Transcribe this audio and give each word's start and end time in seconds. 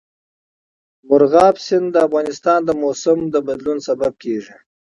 مورغاب 1.07 1.55
سیند 1.65 1.87
د 1.93 1.97
افغانستان 2.07 2.59
د 2.65 2.69
موسم 2.81 3.19
د 3.33 3.35
بدلون 3.47 3.77
سبب 3.87 4.13
کېږي. 4.23 4.55